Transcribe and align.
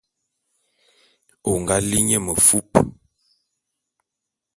O 1.49 1.51
nga 1.61 1.75
li 1.89 1.99
nye 2.07 2.17
mefup. 2.25 2.69